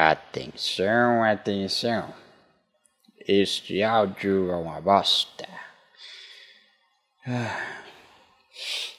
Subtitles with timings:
[0.00, 2.14] Atenção, atenção.
[3.18, 5.48] Este áudio é uma bosta.
[7.26, 7.82] Ah,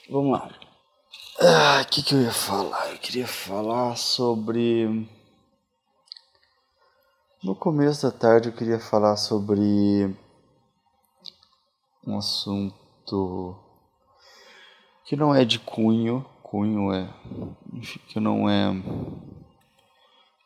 [0.09, 0.51] vamos lá.
[1.39, 2.91] Ah, o que, que eu ia falar?
[2.91, 5.09] Eu queria falar sobre.
[7.41, 10.13] No começo da tarde eu queria falar sobre
[12.05, 13.57] um assunto
[15.05, 17.09] que não é de cunho, cunho é,
[17.71, 18.70] enfim, que não é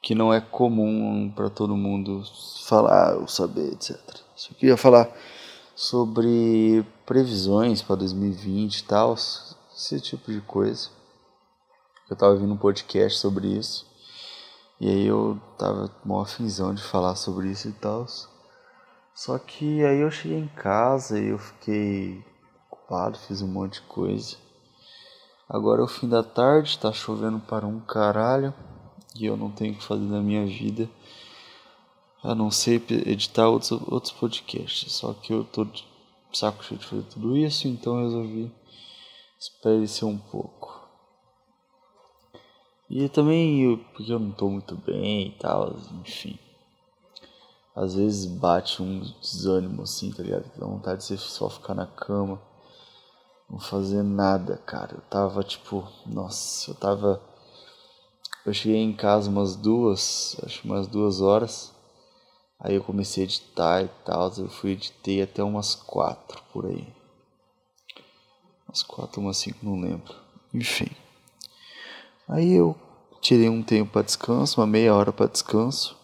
[0.04, 2.24] que não é comum para todo mundo
[2.66, 3.98] falar ou saber, etc.
[4.36, 5.10] Só queria falar
[5.74, 10.90] sobre previsões para 2020 e tal, esse tipo de coisa.
[12.10, 13.88] Eu tava ouvindo um podcast sobre isso.
[14.78, 18.06] E aí eu tava mó afinzão de falar sobre isso e tal.
[19.16, 22.22] Só que aí eu cheguei em casa e eu fiquei
[22.70, 24.36] ocupado, fiz um monte de coisa.
[25.48, 28.54] Agora é o fim da tarde, tá chovendo para um caralho
[29.16, 30.90] e eu não tenho o que fazer na minha vida
[32.24, 34.94] a não ser editar outros, outros podcasts.
[34.94, 35.86] Só que eu tô de
[36.32, 38.52] saco cheio de fazer tudo isso, então resolvi
[39.38, 40.82] espairecer um pouco.
[42.90, 46.40] E também eu, porque eu não tô muito bem e tal, enfim.
[47.76, 50.50] Às vezes bate um desânimo assim, tá ligado?
[50.58, 52.40] Dá vontade de só ficar na cama,
[53.50, 54.96] não fazer nada, cara.
[54.96, 57.20] Eu tava tipo, nossa, eu tava
[58.46, 61.74] eu cheguei em casa umas duas, acho umas duas horas.
[62.60, 64.32] Aí eu comecei a editar e tal.
[64.38, 66.88] Eu fui editei até umas quatro por aí.
[68.68, 70.14] Umas quatro, umas cinco, não lembro.
[70.54, 70.90] Enfim.
[72.28, 72.76] Aí eu
[73.22, 75.98] tirei um tempo para descanso, uma meia hora para descanso.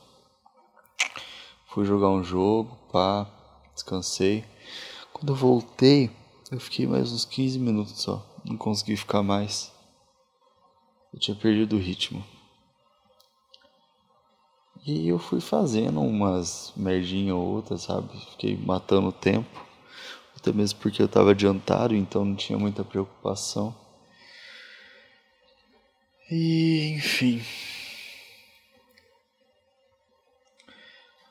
[1.67, 3.27] Fui jogar um jogo, pá,
[3.73, 4.43] descansei.
[5.13, 6.09] Quando eu voltei,
[6.51, 8.25] eu fiquei mais uns 15 minutos só.
[8.43, 9.71] Não consegui ficar mais.
[11.13, 12.23] Eu tinha perdido o ritmo.
[14.85, 18.17] E eu fui fazendo umas merdinha ou outras, sabe?
[18.31, 19.65] Fiquei matando o tempo.
[20.35, 23.75] Até mesmo porque eu estava adiantado, então não tinha muita preocupação.
[26.31, 27.41] E enfim.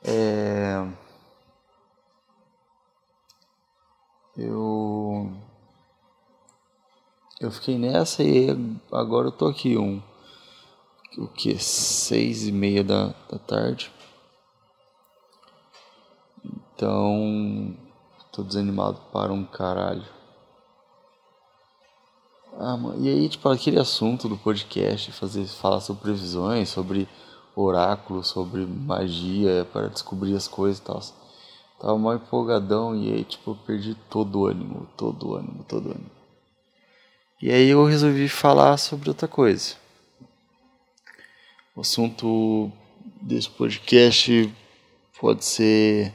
[0.05, 0.87] É...
[4.37, 5.33] Eu
[7.41, 8.49] eu fiquei nessa e
[8.91, 10.03] agora eu tô aqui um
[11.16, 13.91] o que seis e meia da, da tarde.
[16.75, 17.75] Então
[18.32, 20.04] tô desanimado para um caralho.
[22.59, 27.09] Ah, e aí tipo aquele assunto do podcast fazer falar sobre previsões sobre
[27.55, 31.00] oráculo sobre magia para descobrir as coisas e tal.
[31.78, 35.88] Tava mal empolgadão e aí tipo eu perdi todo o ânimo todo o ânimo todo
[35.88, 36.18] o ânimo
[37.41, 39.76] e aí eu resolvi falar sobre outra coisa.
[41.76, 42.72] O assunto
[43.22, 44.53] desse podcast
[45.21, 46.12] pode ser.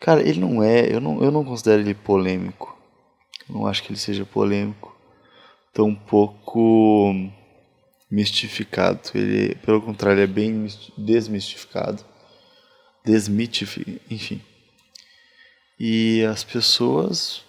[0.00, 0.92] Cara, ele não é.
[0.92, 2.76] Eu não, eu não considero ele polêmico.
[3.48, 4.92] Eu não acho que ele seja polêmico.
[5.72, 7.14] Tão pouco
[8.10, 9.00] mistificado.
[9.14, 10.66] Ele, pelo contrário, é bem
[10.98, 12.04] desmistificado.
[13.04, 14.00] Desmitificado.
[14.10, 14.42] Enfim.
[15.78, 17.44] E as pessoas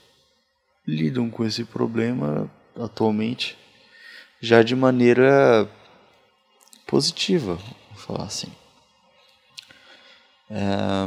[0.87, 3.57] lidam com esse problema atualmente
[4.41, 5.69] já de maneira
[6.85, 8.51] positiva, vou falar assim.
[10.50, 11.06] É,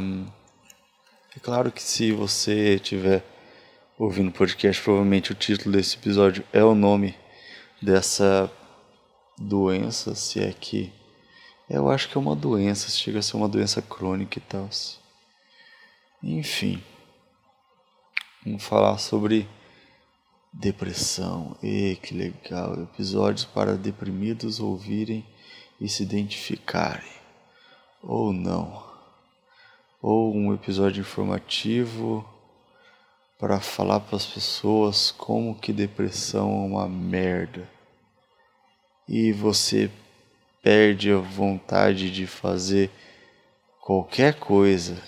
[1.35, 3.23] é claro que se você estiver
[3.97, 7.15] ouvindo o podcast, provavelmente o título desse episódio é o nome
[7.81, 8.51] dessa
[9.37, 10.91] doença, se é que.
[11.69, 14.69] Eu acho que é uma doença, chega a ser uma doença crônica e tal.
[16.23, 16.81] Enfim.
[18.43, 19.47] Vamos falar sobre
[20.53, 22.81] Depressão, e que legal!
[22.81, 25.25] Episódios para deprimidos ouvirem
[25.79, 27.11] e se identificarem,
[28.01, 28.83] ou não.
[30.01, 32.27] Ou um episódio informativo
[33.37, 37.69] para falar para as pessoas como que depressão é uma merda.
[39.07, 39.91] E você
[40.63, 42.89] perde a vontade de fazer
[43.81, 45.01] qualquer coisa.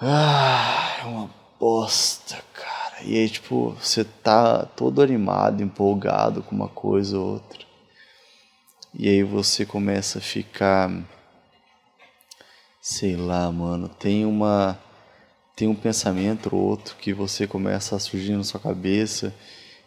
[0.00, 3.04] Ah, é uma bosta, cara.
[3.04, 7.60] E aí, tipo, você tá todo animado, empolgado com uma coisa ou outra.
[8.92, 10.90] E aí você começa a ficar.
[12.80, 13.88] Sei lá, mano.
[13.88, 14.76] Tem uma.
[15.54, 19.32] Tem um pensamento ou outro que você começa a surgir na sua cabeça,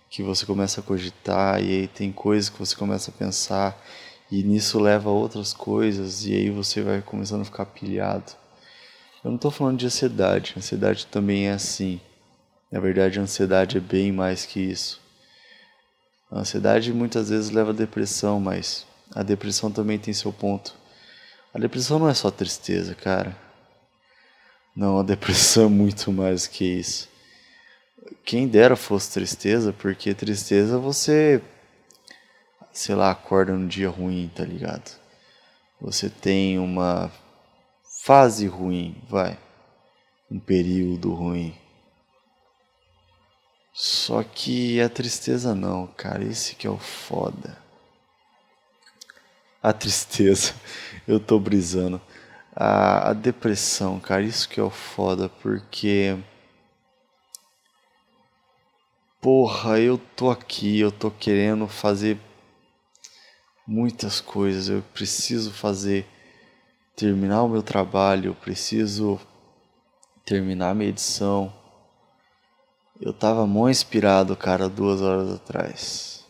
[0.10, 3.78] que você começa a cogitar, e aí tem coisas que você começa a pensar,
[4.32, 8.45] e nisso leva a outras coisas, e aí você vai começando a ficar pilhado.
[9.26, 12.00] Eu não estou falando de ansiedade, ansiedade também é assim.
[12.72, 15.02] Na verdade, a ansiedade é bem mais que isso.
[16.30, 18.86] A ansiedade muitas vezes leva à depressão, mas
[19.16, 20.76] a depressão também tem seu ponto.
[21.52, 23.36] A depressão não é só tristeza, cara.
[24.76, 27.10] Não, a depressão é muito mais que isso.
[28.24, 31.42] Quem dera fosse tristeza, porque tristeza você,
[32.72, 35.00] sei lá, acorda num dia ruim, tá ligado?
[35.82, 37.12] Você tem uma
[38.06, 39.36] fase ruim, vai.
[40.30, 41.58] Um período ruim.
[43.74, 47.58] Só que a tristeza não, cara, esse que é o foda.
[49.62, 50.54] A tristeza,
[51.08, 52.00] eu tô brisando
[52.56, 56.16] a, a depressão, cara, isso que é o foda, porque.
[59.20, 62.20] Porra, eu tô aqui, eu tô querendo fazer
[63.68, 66.06] muitas coisas, eu preciso fazer.
[66.96, 69.20] Terminar o meu trabalho, eu preciso
[70.26, 71.54] terminar a minha edição.
[73.00, 76.26] Eu tava mó inspirado, cara, duas horas atrás.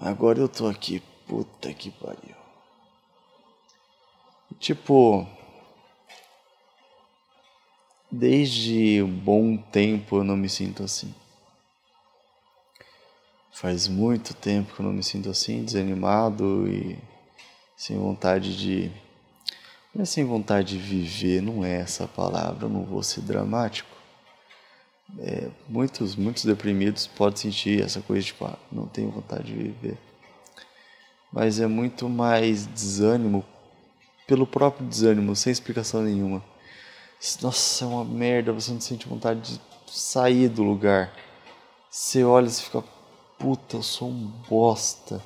[0.00, 2.36] Agora eu tô aqui, puta que pariu.
[4.60, 5.26] Tipo,
[8.10, 11.12] desde um bom tempo eu não me sinto assim.
[13.52, 16.98] Faz muito tempo que eu não me sinto assim, desanimado e
[17.76, 18.90] sem vontade de.
[19.94, 23.96] Não é sem vontade de viver, não é essa palavra, eu não vou ser dramático.
[25.18, 29.54] É, muitos, muitos deprimidos podem sentir essa coisa de tipo, ah, não tenho vontade de
[29.54, 29.98] viver.
[31.32, 33.44] Mas é muito mais desânimo
[34.26, 36.42] pelo próprio desânimo, sem explicação nenhuma.
[37.40, 41.12] Nossa, é uma merda, você não sente vontade de sair do lugar.
[41.90, 42.82] Você olha e fica,
[43.38, 45.22] puta, eu sou um bosta.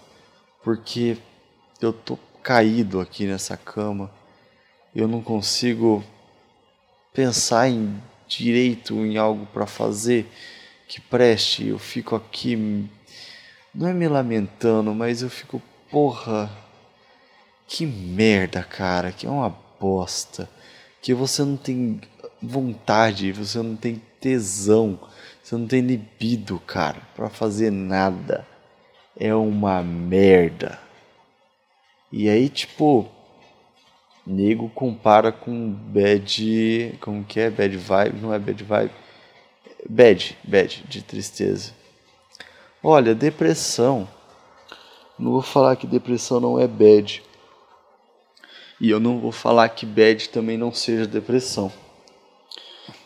[0.62, 1.16] Porque
[1.80, 4.10] eu tô caído aqui nessa cama.
[4.94, 6.04] Eu não consigo
[7.12, 10.26] pensar em direito em algo para fazer
[10.88, 11.66] que preste.
[11.66, 12.88] Eu fico aqui
[13.72, 16.50] não é me lamentando, mas eu fico, porra,
[17.68, 20.50] que merda, cara, que é uma bosta.
[21.00, 22.00] Que você não tem
[22.42, 24.98] vontade, você não tem tesão,
[25.40, 28.44] você não tem libido, cara, para fazer nada.
[29.16, 30.78] É uma merda.
[32.12, 33.08] E aí, tipo,
[34.26, 37.50] nego compara com bad, como que é?
[37.50, 38.92] Bad vibe, não é bad vibe.
[39.88, 41.72] Bad, bad, de tristeza.
[42.82, 44.08] Olha, depressão.
[45.18, 47.22] Não vou falar que depressão não é bad.
[48.80, 51.70] E eu não vou falar que bad também não seja depressão.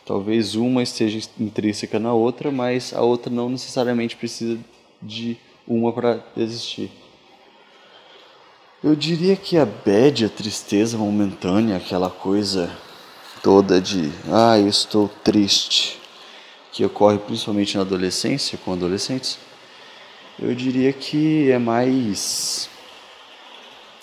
[0.05, 4.57] Talvez uma esteja intrínseca na outra, mas a outra não necessariamente precisa
[5.01, 5.37] de
[5.67, 6.91] uma para existir.
[8.85, 12.69] Eu diria que a bad, a tristeza momentânea, aquela coisa
[13.41, 15.99] toda de ah, eu estou triste,
[16.71, 19.39] que ocorre principalmente na adolescência, com adolescentes,
[20.37, 22.69] eu diria que é mais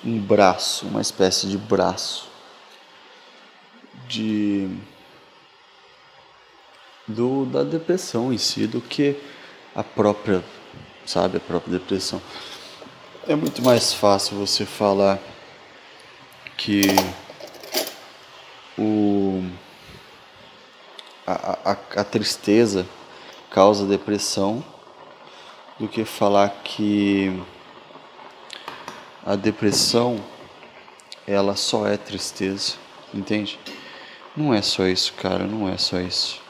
[0.05, 2.29] um braço, uma espécie de braço
[4.09, 4.69] de
[7.07, 9.15] do da depressão em si do que
[9.77, 10.43] a própria,
[11.07, 12.21] sabe, a própria depressão.
[13.25, 15.17] É muito mais fácil você falar
[16.57, 16.83] que
[18.77, 19.49] o
[21.25, 22.85] a, a, a tristeza
[23.49, 24.65] causa depressão
[25.79, 27.41] do que falar que
[29.25, 30.17] a depressão
[31.25, 32.75] ela só é tristeza,
[33.15, 33.57] entende?
[34.37, 36.43] Não é só isso, cara, não é só isso.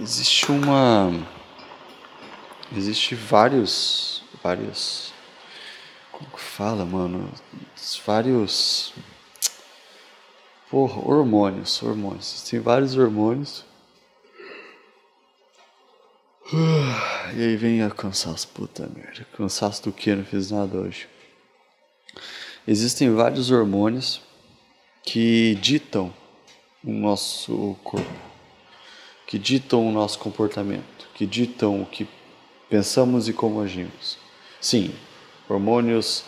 [0.00, 1.12] Existe uma
[2.76, 4.15] existe vários
[4.46, 5.12] vários
[6.12, 7.28] como que fala, mano?
[8.06, 8.94] Vários
[10.70, 12.42] porra, hormônios, hormônios.
[12.48, 13.64] Tem vários hormônios
[17.34, 19.26] e aí vem a cansaço, puta merda.
[19.36, 20.14] Cansaço do que?
[20.14, 21.08] Não fiz nada hoje.
[22.68, 24.22] Existem vários hormônios
[25.02, 26.14] que ditam
[26.84, 28.08] o nosso corpo,
[29.26, 32.08] que ditam o nosso comportamento, que ditam o que
[32.70, 34.25] pensamos e como agimos.
[34.60, 34.92] Sim,
[35.48, 36.24] hormônios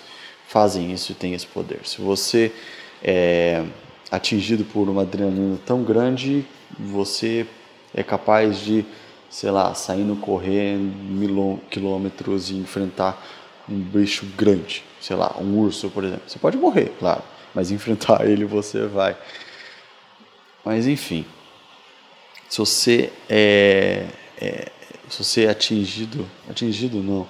[0.47, 1.80] fazem isso e têm esse poder.
[1.85, 2.52] Se você
[3.02, 3.64] é
[4.11, 6.44] atingido por uma adrenalina tão grande,
[6.78, 7.47] você
[7.94, 8.85] é capaz de
[9.30, 13.23] sei lá, saindo correr mil quilômetros e enfrentar
[13.68, 16.23] um bicho grande, sei lá, um urso, por exemplo.
[16.26, 17.23] Você pode morrer, claro,
[17.54, 19.16] mas enfrentar ele você vai.
[20.64, 21.25] Mas enfim,
[22.49, 24.06] se você é,
[24.40, 24.68] é
[25.08, 27.26] se você é atingido, atingido não,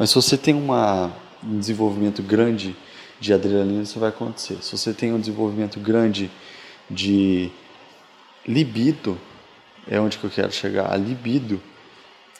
[0.00, 1.12] mas se você tem uma,
[1.44, 2.74] um desenvolvimento grande
[3.20, 4.56] de adrenalina, isso vai acontecer.
[4.62, 6.30] Se você tem um desenvolvimento grande
[6.88, 7.50] de
[8.48, 9.20] libido,
[9.86, 10.90] é onde que eu quero chegar.
[10.90, 11.60] A libido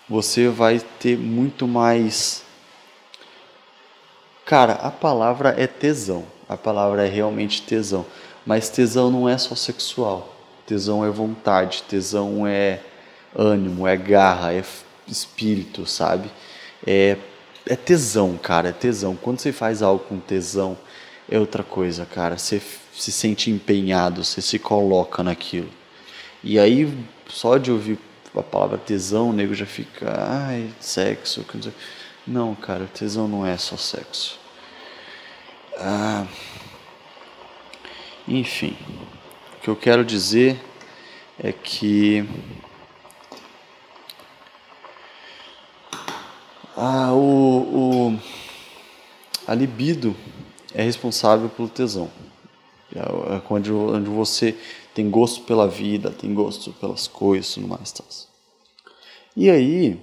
[0.09, 2.45] você vai ter muito mais.
[4.47, 6.25] Cara, a palavra é tesão.
[6.49, 8.07] A palavra é realmente tesão.
[8.47, 10.35] Mas tesão não é só sexual.
[10.67, 12.81] Tesão é vontade, tesão é
[13.37, 14.65] ânimo, é garra, é
[15.07, 16.31] espírito, sabe?
[16.87, 17.19] É,
[17.71, 19.15] é tesão, cara, é tesão.
[19.15, 20.77] Quando você faz algo com tesão,
[21.31, 22.37] é outra coisa, cara.
[22.37, 22.61] Você
[22.93, 25.71] se sente empenhado, você se coloca naquilo.
[26.43, 26.93] E aí,
[27.29, 27.97] só de ouvir
[28.37, 31.47] a palavra tesão, o nego já fica, ai, sexo.
[32.27, 34.41] Não, cara, tesão não é só sexo.
[35.79, 36.27] Ah,
[38.27, 38.77] enfim,
[39.57, 40.61] o que eu quero dizer
[41.39, 42.29] é que
[46.77, 48.19] ah, o, o,
[49.47, 50.17] a libido
[50.75, 52.11] é responsável pelo tesão.
[52.95, 54.57] É, é onde, onde você
[54.95, 57.93] tem gosto pela vida, tem gosto pelas coisas tudo mais.
[57.93, 58.05] Tá?
[59.37, 60.01] E aí,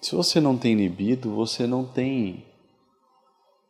[0.00, 2.44] se você não tem libido, você não tem.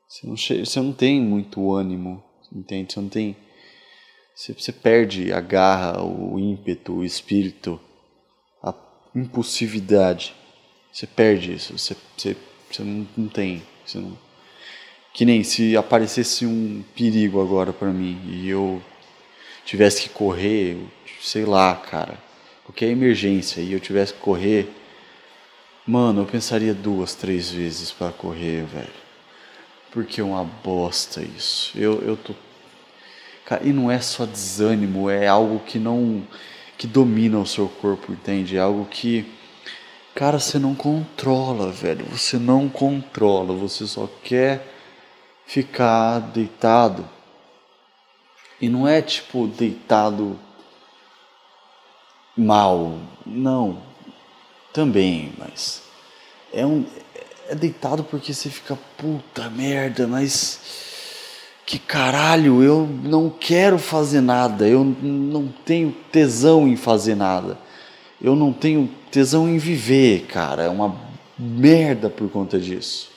[0.08, 2.92] Você não, você não tem muito ânimo, entende?
[2.92, 3.36] Você não tem
[4.40, 7.78] você, você perde a garra, o ímpeto, o espírito,
[8.62, 8.74] a
[9.14, 10.34] impulsividade.
[10.90, 11.76] Você perde isso.
[11.76, 12.34] Você, você,
[12.70, 13.62] você não, não tem.
[13.84, 14.16] Você não...
[15.12, 18.80] Que nem se aparecesse um perigo agora para mim e eu
[19.64, 20.78] tivesse que correr,
[21.20, 22.16] sei lá, cara,
[22.64, 24.68] qualquer emergência e eu tivesse que correr,
[25.84, 29.00] mano, eu pensaria duas, três vezes para correr, velho.
[29.90, 31.76] Porque é uma bosta isso.
[31.76, 32.34] Eu, eu tô
[33.64, 36.22] e não é só desânimo, é algo que não
[36.78, 38.56] que domina o seu corpo, entende?
[38.56, 39.26] É algo que
[40.14, 42.04] cara, você não controla, velho.
[42.06, 44.66] Você não controla, você só quer
[45.46, 47.08] ficar deitado.
[48.60, 50.38] E não é tipo deitado
[52.36, 53.82] mal, não.
[54.72, 55.82] Também, mas
[56.52, 56.84] é um
[57.48, 60.60] é deitado porque você fica puta merda, mas
[61.66, 67.58] que caralho, eu não quero fazer nada, eu não tenho tesão em fazer nada,
[68.22, 70.94] eu não tenho tesão em viver, cara, é uma
[71.38, 73.10] merda por conta disso.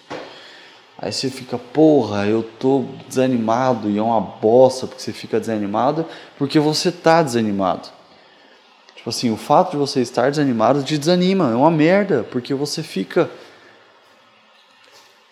[0.97, 6.05] Aí você fica, porra, eu tô desanimado e é uma bosta porque você fica desanimado
[6.37, 7.89] porque você tá desanimado.
[8.95, 12.81] Tipo assim, o fato de você estar desanimado te desanima, é uma merda, porque você
[12.81, 13.29] fica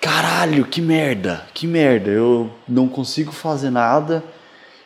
[0.01, 4.21] caralho, que merda, que merda, eu não consigo fazer nada,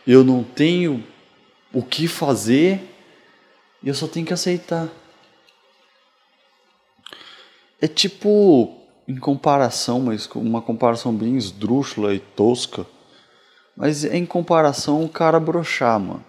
[0.05, 1.03] eu não tenho
[1.73, 2.94] o que fazer
[3.85, 4.89] e eu só tenho que aceitar.
[7.79, 8.75] É tipo,
[9.07, 12.85] em comparação, mas uma comparação bem esdrúxula e tosca,
[13.77, 16.25] mas é em comparação o cara broxar, mano.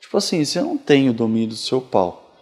[0.00, 2.34] Tipo assim, você não tem o domínio do seu pau.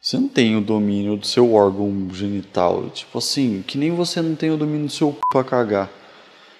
[0.00, 2.88] Você não tem o domínio do seu órgão genital.
[2.90, 5.90] Tipo assim, que nem você não tem o domínio do seu cu pra cagar.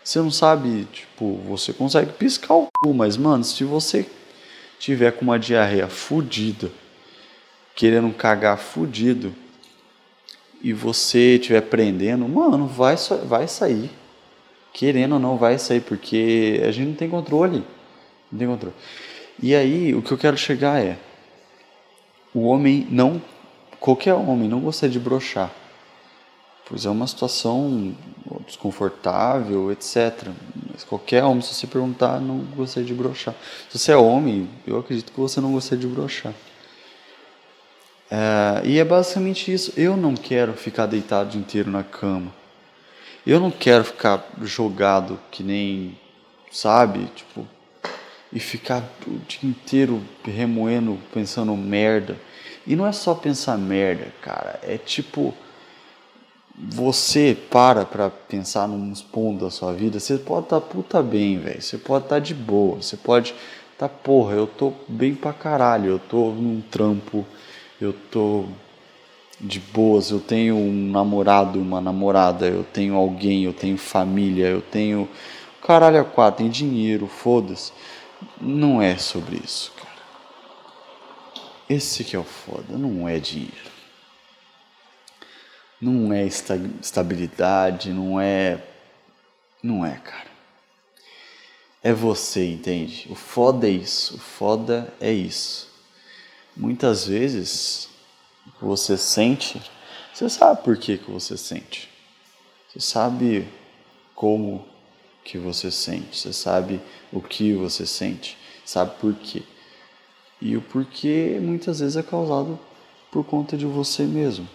[0.03, 4.07] Você não sabe, tipo, você consegue piscar o cu, mas, mano, se você
[4.79, 6.71] tiver com uma diarreia fudida,
[7.75, 9.35] querendo cagar fudido,
[10.63, 13.91] e você estiver prendendo, mano, vai, vai sair.
[14.73, 17.63] Querendo ou não, vai sair, porque a gente não tem controle.
[18.33, 18.75] Não tem controle.
[19.43, 20.97] E aí, o que eu quero chegar é:
[22.33, 23.21] o homem não
[23.85, 25.53] qualquer homem não gostaria de brochar,
[26.67, 27.95] pois é uma situação
[28.47, 30.29] desconfortável, etc.
[30.73, 33.35] Mas qualquer homem, se você perguntar, não gostaria de brochar.
[33.69, 36.33] Se você é homem, eu acredito que você não gostaria de brochar.
[38.11, 39.73] É, e é basicamente isso.
[39.77, 42.33] Eu não quero ficar deitado inteiro na cama.
[43.27, 45.99] Eu não quero ficar jogado que nem,
[46.51, 47.49] sabe, tipo,
[48.35, 52.17] e ficar o dia inteiro remoendo, pensando merda.
[52.67, 54.59] E não é só pensar merda, cara.
[54.63, 55.33] É tipo.
[56.57, 59.99] Você para pra pensar nos pontos da sua vida.
[59.99, 61.61] Você pode estar tá puta bem, velho.
[61.61, 62.77] Você pode estar tá de boa.
[62.77, 63.35] Você pode.
[63.77, 65.91] Tá, porra, eu tô bem pra caralho.
[65.91, 67.27] Eu tô num trampo.
[67.85, 68.47] Eu tô
[69.41, 70.11] de boas.
[70.11, 72.47] Eu tenho um namorado, uma namorada.
[72.47, 73.45] Eu tenho alguém.
[73.45, 74.49] Eu tenho família.
[74.49, 75.09] Eu tenho.
[75.63, 76.43] Caralho, quatro.
[76.43, 77.07] Tem dinheiro.
[77.07, 77.73] Foda-se.
[78.41, 79.73] Não é sobre isso,
[81.69, 83.73] esse que é o foda, não é dinheiro.
[85.81, 88.63] Não é estabilidade, não é.
[89.63, 90.35] Não é, cara.
[91.83, 93.07] É você, entende?
[93.11, 95.74] O foda é isso, o foda é isso.
[96.57, 97.89] Muitas vezes
[98.61, 99.61] você sente,
[100.13, 101.89] você sabe por que, que você sente.
[102.69, 103.49] Você sabe
[104.15, 104.65] como
[105.25, 106.81] que você sente, você sabe
[107.13, 109.43] o que você sente, sabe por quê.
[110.41, 112.59] E o porquê muitas vezes é causado
[113.11, 114.49] por conta de você mesmo.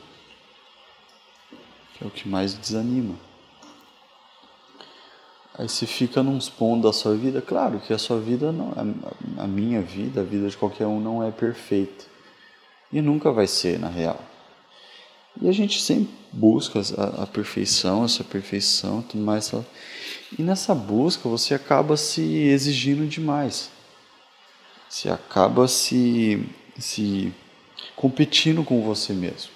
[1.93, 3.15] que é o que mais desanima.
[5.59, 9.43] Aí você fica num pontos da sua vida, claro que a sua vida não, a,
[9.43, 12.05] a minha vida, a vida de qualquer um não é perfeita.
[12.93, 14.21] E nunca vai ser, na real.
[15.41, 19.51] E a gente sempre busca a, a perfeição, essa perfeição, tudo mais.
[20.37, 23.69] E nessa busca você acaba se exigindo demais.
[24.87, 26.41] Você acaba se,
[26.77, 27.33] se
[27.97, 29.51] competindo com você mesmo.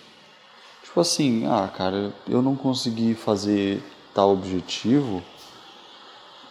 [0.84, 3.82] Tipo assim, ah, cara, eu não consegui fazer
[4.14, 5.24] tal objetivo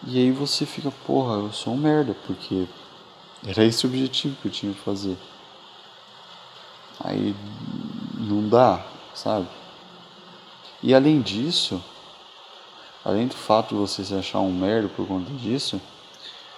[0.05, 2.67] e aí você fica, porra, eu sou um merda, porque
[3.45, 5.17] era esse o objetivo que eu tinha que fazer.
[6.99, 7.35] Aí
[8.17, 9.47] não dá, sabe?
[10.81, 11.83] E além disso,
[13.03, 15.81] além do fato de você se achar um merda por conta disso,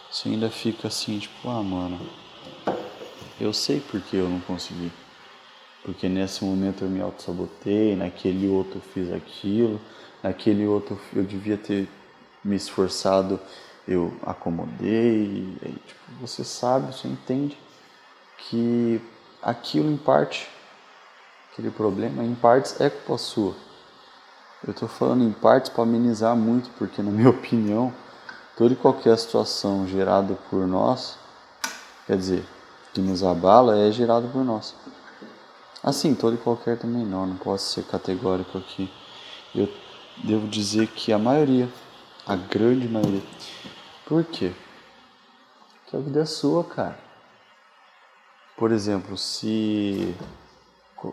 [0.09, 1.99] você ainda fica assim, tipo, ah, mano,
[3.39, 4.91] eu sei porque eu não consegui.
[5.83, 9.79] Porque nesse momento eu me auto-sabotei, naquele outro eu fiz aquilo,
[10.23, 11.87] naquele outro eu devia ter
[12.45, 13.39] me esforçado,
[13.87, 15.57] eu acomodei.
[15.85, 17.57] Tipo, você sabe, você entende
[18.37, 19.01] que
[19.41, 20.47] aquilo em parte,
[21.51, 23.55] aquele problema em partes é culpa sua.
[24.63, 27.91] Eu estou falando em partes para amenizar muito, porque na minha opinião,
[28.55, 31.17] toda e qualquer situação gerada por nós,
[32.05, 32.45] quer dizer,
[32.93, 34.75] que nos abala, é gerada por nós.
[35.83, 38.91] Assim, todo e qualquer também não, não posso ser categórico aqui.
[39.53, 39.69] Eu
[40.23, 41.69] devo dizer que a maioria
[42.25, 43.22] a grande maioria.
[44.05, 44.51] Por quê?
[45.84, 46.98] Porque a vida é sua, cara.
[48.58, 50.15] Por exemplo, se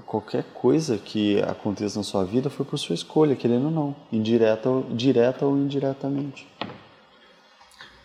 [0.06, 4.70] qualquer coisa que aconteça na sua vida foi por sua escolha, querendo ou não, indireta,
[4.90, 6.48] direta ou indiretamente.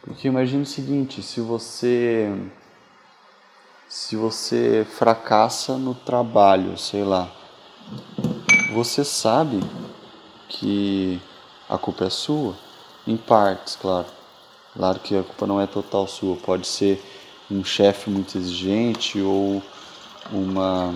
[0.02, 2.34] Porque imagine o seguinte, se você
[3.88, 7.32] se você fracassa no trabalho, sei lá,
[8.74, 9.62] você sabe
[10.50, 11.22] que
[11.70, 12.56] a culpa é sua,
[13.08, 14.08] em partes, claro.
[14.74, 17.03] Claro que a culpa não é total sua, pode ser
[17.50, 19.64] um chefe muito exigente ou
[20.31, 20.94] uma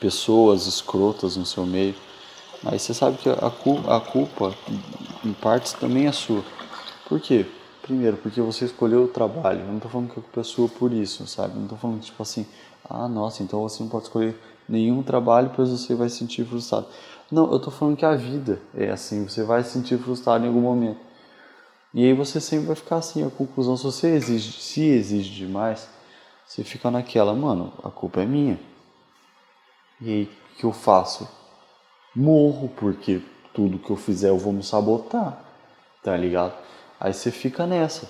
[0.00, 1.94] pessoas escrotas no seu meio.
[2.62, 4.54] Mas você sabe que a, culpa, a culpa,
[5.24, 6.42] em partes, também é sua.
[7.06, 7.44] Por quê?
[7.82, 9.60] Primeiro, porque você escolheu o trabalho.
[9.60, 11.54] Eu não estou falando que a culpa é sua por isso, sabe?
[11.54, 12.46] Não estou falando tipo assim,
[12.88, 16.86] ah, nossa, então você não pode escolher nenhum trabalho, pois você vai se sentir frustrado.
[17.30, 20.48] Não, eu tô falando que a vida é assim, você vai se sentir frustrado em
[20.48, 21.00] algum momento.
[21.92, 25.88] E aí você sempre vai ficar assim, a conclusão, se você exige, se exige demais,
[26.46, 28.58] você fica naquela, mano, a culpa é minha.
[30.00, 31.28] E aí o que eu faço?
[32.14, 33.22] Morro, porque
[33.54, 35.42] tudo que eu fizer eu vou me sabotar,
[36.02, 36.54] tá ligado?
[37.00, 38.08] Aí você fica nessa.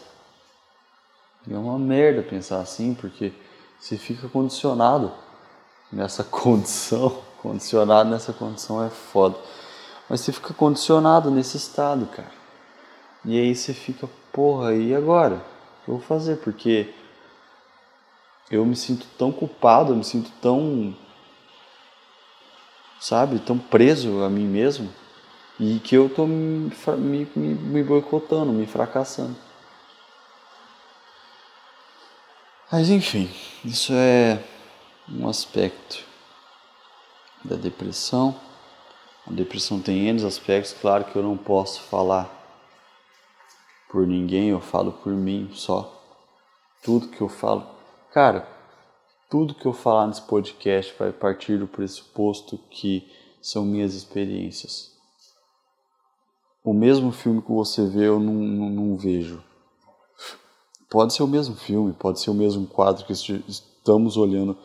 [1.47, 3.33] E é uma merda pensar assim, porque
[3.79, 5.13] você fica condicionado
[5.93, 9.37] nessa condição Condicionado nessa condição é foda.
[10.09, 12.33] Mas você fica condicionado nesse estado, cara.
[13.23, 15.35] E aí você fica, porra, e agora?
[15.35, 16.37] O que eu vou fazer?
[16.37, 16.91] Porque
[18.51, 20.97] eu me sinto tão culpado, eu me sinto tão.
[22.99, 23.39] Sabe?
[23.41, 24.91] Tão preso a mim mesmo.
[25.61, 29.37] E que eu tô me, me, me boicotando, me fracassando.
[32.73, 33.31] Mas enfim,
[33.63, 34.43] isso é
[35.07, 36.14] um aspecto
[37.45, 38.35] da depressão.
[39.27, 42.31] A depressão tem N aspectos, claro que eu não posso falar
[43.91, 45.91] por ninguém, eu falo por mim só.
[46.83, 47.67] Tudo que eu falo,
[48.13, 48.49] cara,
[49.31, 54.93] tudo que eu falar nesse podcast vai partir do pressuposto que são minhas experiências.
[56.63, 59.43] O mesmo filme que você vê, eu não, não, não vejo.
[60.91, 64.57] Pode ser o mesmo filme, pode ser o mesmo quadro que estamos olhando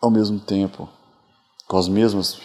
[0.00, 0.88] ao mesmo tempo
[1.66, 2.40] com as mesmas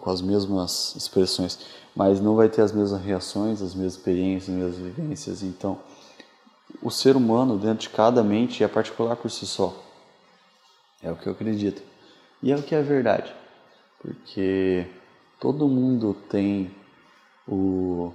[0.00, 1.58] com as mesmas expressões,
[1.94, 5.42] mas não vai ter as mesmas reações, as mesmas experiências, as mesmas vivências.
[5.42, 5.78] Então,
[6.82, 9.74] o ser humano dentro de cada mente é particular por si só.
[11.02, 11.82] É o que eu acredito.
[12.42, 13.32] E é o que é verdade.
[14.00, 14.86] Porque
[15.38, 16.70] todo mundo tem
[17.46, 18.12] o,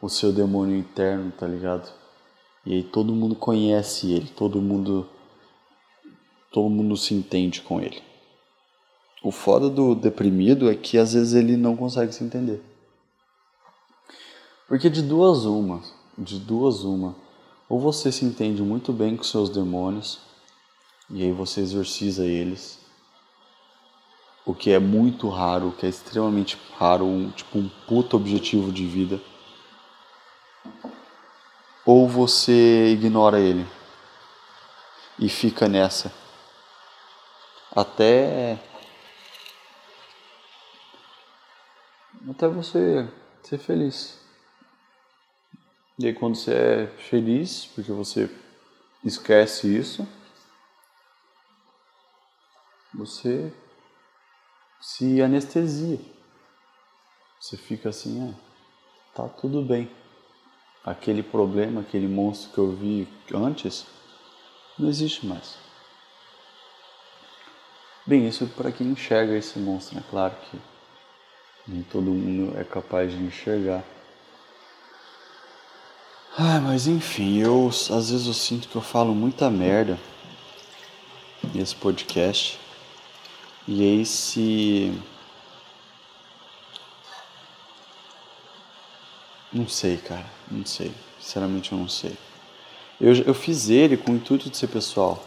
[0.00, 1.92] o seu demônio interno, tá ligado?
[2.66, 5.08] E aí todo mundo conhece ele, todo mundo
[6.50, 8.00] todo mundo se entende com ele.
[9.24, 12.62] O foda do deprimido é que às vezes ele não consegue se entender.
[14.68, 15.80] Porque de duas uma,
[16.18, 17.16] de duas uma,
[17.66, 20.20] ou você se entende muito bem com seus demônios
[21.08, 22.78] e aí você exorciza eles,
[24.44, 28.70] o que é muito raro, o que é extremamente raro, um, tipo um puto objetivo
[28.70, 29.22] de vida,
[31.86, 33.66] ou você ignora ele
[35.18, 36.12] e fica nessa
[37.74, 38.58] até
[42.28, 43.08] até você
[43.42, 44.20] ser feliz.
[45.98, 48.30] E aí quando você é feliz, porque você
[49.04, 50.06] esquece isso,
[52.94, 53.52] você
[54.80, 56.00] se anestesia.
[57.40, 58.34] Você fica assim, ah,
[59.14, 59.90] tá tudo bem.
[60.84, 63.86] Aquele problema, aquele monstro que eu vi antes,
[64.78, 65.58] não existe mais.
[68.06, 70.06] Bem, isso para quem enxerga esse monstro, é né?
[70.10, 70.73] claro que
[71.66, 73.82] nem todo mundo é capaz de enxergar.
[76.36, 79.98] Ah, mas enfim, eu às vezes eu sinto que eu falo muita merda
[81.54, 82.58] nesse podcast.
[83.66, 84.92] E aí se
[89.52, 90.92] não sei, cara, não sei.
[91.20, 92.16] Sinceramente eu não sei.
[93.00, 95.24] Eu, eu fiz ele com o intuito de ser pessoal.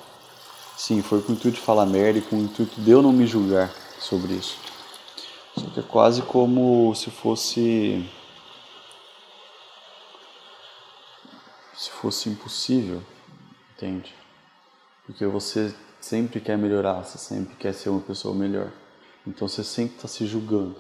[0.78, 3.12] Sim, foi com o intuito de falar merda e com o intuito de eu não
[3.12, 4.58] me julgar sobre isso.
[5.78, 8.04] É quase como se fosse.
[11.76, 13.04] Se fosse impossível,
[13.76, 14.14] entende?
[15.06, 18.72] Porque você sempre quer melhorar, você sempre quer ser uma pessoa melhor.
[19.26, 20.76] Então você sempre está se julgando.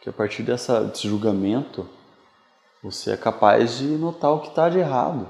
[0.00, 1.88] Que a partir dessa, desse julgamento,
[2.82, 5.26] você é capaz de notar o que está de errado.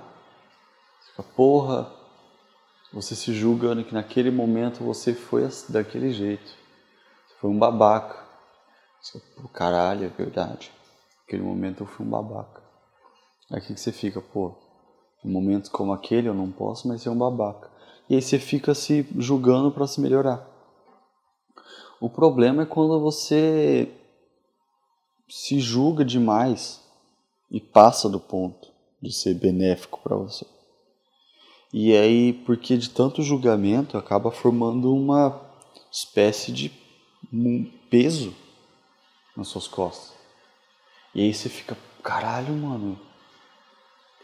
[1.01, 1.91] Você fica, porra,
[2.93, 6.61] você se julgando que naquele momento você foi daquele jeito.
[7.41, 8.23] Foi um babaca.
[9.35, 10.71] Pô, caralho, é verdade.
[11.23, 12.63] Naquele momento eu fui um babaca.
[13.51, 14.55] Aí que, que você fica, pô,
[15.25, 17.71] em momentos como aquele eu não posso mais ser um babaca.
[18.11, 20.47] E aí você fica se julgando para se melhorar.
[21.99, 23.91] O problema é quando você
[25.29, 26.83] se julga demais
[27.51, 28.69] e passa do ponto
[29.01, 30.47] de ser benéfico para você.
[31.73, 35.41] E aí, porque de tanto julgamento, acaba formando uma
[35.91, 36.80] espécie de
[37.91, 38.35] peso
[39.37, 40.15] nas suas costas.
[41.15, 42.99] E aí você fica, caralho, mano,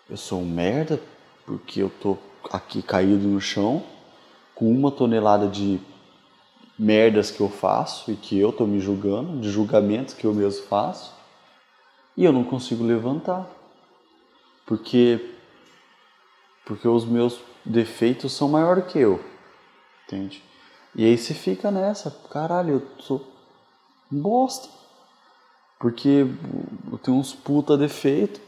[0.09, 1.01] eu sou um merda
[1.45, 2.17] porque eu tô
[2.53, 3.85] aqui caído no chão
[4.55, 5.81] com uma tonelada de
[6.79, 10.67] merdas que eu faço e que eu tô me julgando, de julgamentos que eu mesmo
[10.67, 11.15] faço,
[12.17, 13.49] e eu não consigo levantar.
[14.67, 15.33] Porque
[16.65, 19.25] porque os meus defeitos são maiores que eu.
[20.05, 20.43] Entende?
[20.97, 23.25] E aí você fica nessa, caralho, eu sou
[24.11, 24.67] bosta.
[25.79, 26.27] Porque
[26.91, 28.41] eu tenho uns puta defeito.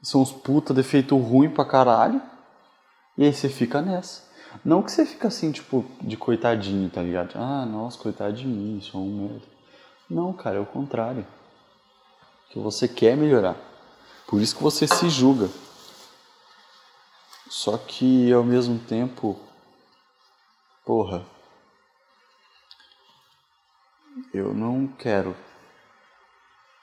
[0.00, 2.22] São uns puta defeito ruim pra caralho.
[3.18, 4.22] E aí você fica nessa.
[4.64, 7.32] Não que você fica assim, tipo, de coitadinho, tá ligado?
[7.34, 9.46] Ah, nossa, coitado de mim, sou um merda.
[10.08, 11.26] Não, cara, é o contrário.
[12.50, 13.56] Que você quer melhorar.
[14.28, 15.48] Por isso que você se julga.
[17.48, 19.38] Só que ao mesmo tempo,
[20.84, 21.24] porra,
[24.32, 25.36] eu não quero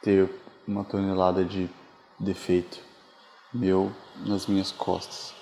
[0.01, 0.29] ter
[0.67, 1.69] uma tonelada de
[2.19, 2.79] defeito
[3.53, 3.91] meu
[4.25, 5.33] nas minhas costas.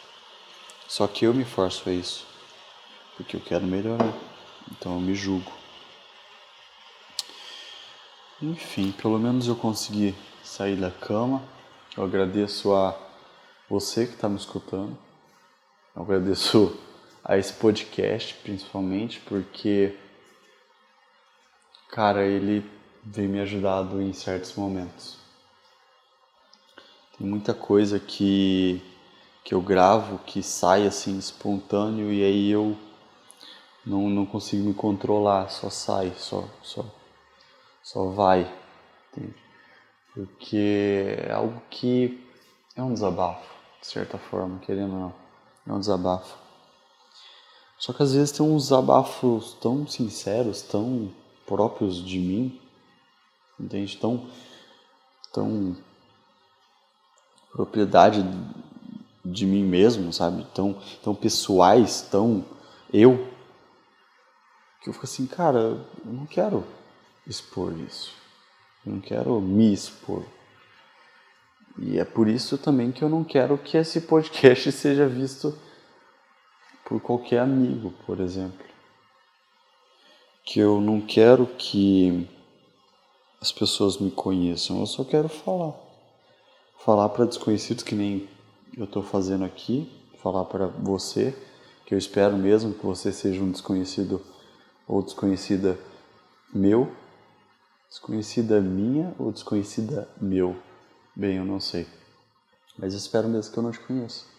[0.88, 2.26] Só que eu me forço a isso,
[3.16, 4.14] porque eu quero melhorar.
[4.72, 5.52] Então eu me julgo.
[8.42, 11.44] Enfim, pelo menos eu consegui sair da cama.
[11.96, 12.98] Eu agradeço a
[13.70, 14.98] você que está me escutando.
[15.96, 16.78] Eu agradeço
[17.28, 19.94] a esse podcast, principalmente, porque,
[21.92, 22.66] cara, ele
[23.04, 25.20] vem me ajudado em certos momentos.
[27.18, 28.82] Tem muita coisa que,
[29.44, 32.78] que eu gravo que sai assim espontâneo e aí eu
[33.86, 36.86] não, não consigo me controlar, só sai, só, só,
[37.84, 38.50] só vai.
[39.12, 39.36] Entende?
[40.14, 42.26] Porque é algo que
[42.74, 45.16] é um desabafo, de certa forma, querendo ou não
[45.68, 46.47] é um desabafo.
[47.78, 51.12] Só que às vezes tem uns desabafos tão sinceros, tão
[51.46, 52.60] próprios de mim,
[53.60, 53.98] entende?
[53.98, 54.28] Tão,
[55.32, 55.78] tão
[57.52, 58.26] propriedade
[59.24, 60.46] de mim mesmo, sabe?
[60.54, 62.44] Tão, tão pessoais, tão
[62.92, 63.28] eu,
[64.82, 66.64] que eu fico assim, cara, eu não quero
[67.28, 68.14] expor isso.
[68.86, 70.24] Eu não quero me expor.
[71.78, 75.58] E é por isso também que eu não quero que esse podcast seja visto
[76.88, 78.66] por qualquer amigo, por exemplo.
[80.46, 82.26] Que eu não quero que
[83.42, 85.74] as pessoas me conheçam, eu só quero falar.
[86.80, 88.30] Falar para desconhecidos que nem
[88.78, 89.92] eu estou fazendo aqui,
[90.24, 91.36] falar para você,
[91.86, 94.22] que eu espero mesmo que você seja um desconhecido
[94.88, 95.78] ou desconhecida
[96.54, 96.90] meu,
[97.90, 100.56] desconhecida minha ou desconhecida meu.
[101.14, 101.86] Bem, eu não sei.
[102.78, 104.37] Mas espero mesmo que eu não te conheça.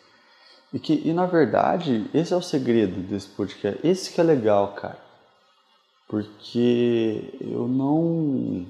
[0.73, 3.81] E que, e na verdade, esse é o segredo desse podcast.
[3.87, 4.99] Esse que é legal, cara.
[6.07, 8.67] Porque eu não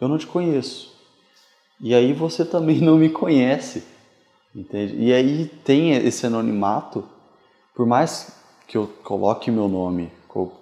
[0.00, 0.92] eu não te conheço.
[1.80, 3.84] E aí você também não me conhece.
[4.54, 4.96] Entende?
[4.96, 7.04] E aí tem esse anonimato,
[7.74, 8.32] por mais
[8.66, 10.52] que eu coloque meu nome, que eu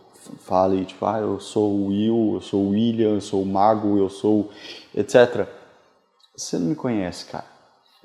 [0.40, 3.96] fale, tipo, ah, eu sou o Will, eu sou o William, eu sou o Mago,
[3.96, 4.50] eu sou
[4.94, 5.48] etc.
[6.36, 7.46] Você não me conhece, cara.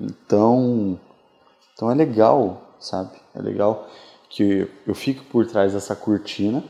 [0.00, 0.98] Então,
[1.72, 3.18] então é legal, sabe?
[3.34, 3.88] É legal
[4.28, 6.62] que eu fico por trás dessa cortina,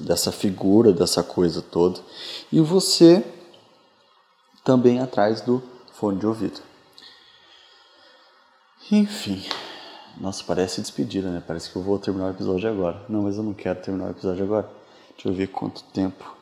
[0.00, 2.00] dessa figura, dessa coisa toda,
[2.50, 3.24] e você
[4.64, 6.60] também atrás do fone de ouvido.
[8.90, 9.44] Enfim,
[10.20, 11.42] nossa, parece despedida, né?
[11.46, 13.04] Parece que eu vou terminar o episódio agora.
[13.08, 14.68] Não, mas eu não quero terminar o episódio agora.
[15.10, 16.36] Deixa eu ver quanto tempo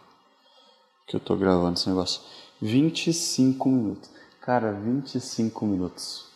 [1.06, 2.20] que eu tô gravando esse negócio.
[2.60, 4.10] 25 minutos.
[4.40, 6.26] Cara, 25 minutos.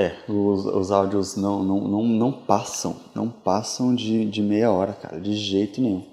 [0.00, 4.92] É, os, os áudios não, não, não, não passam, não passam de, de meia hora,
[4.92, 6.06] cara, de jeito nenhum.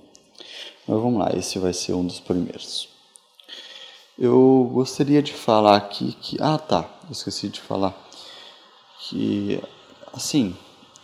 [0.88, 2.90] Mas vamos lá, esse vai ser um dos primeiros.
[4.18, 6.36] Eu gostaria de falar aqui que.
[6.42, 7.96] Ah, tá, esqueci de falar.
[9.02, 9.62] Que,
[10.12, 10.58] assim,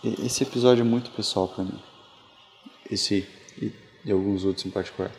[0.04, 1.80] esse episódio é muito pessoal para mim.
[2.90, 3.28] Esse
[3.62, 3.72] e,
[4.04, 5.12] e alguns outros em particular.